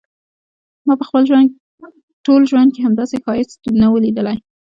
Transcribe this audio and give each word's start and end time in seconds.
ما 0.85 0.93
په 0.99 1.05
خپل 1.09 1.21
ټول 2.25 2.41
ژوند 2.51 2.69
کې 2.73 2.81
همداسي 2.87 3.17
ښایست 3.23 3.59
نه 3.81 3.87
و 3.91 4.01
ليدلی. 4.03 4.37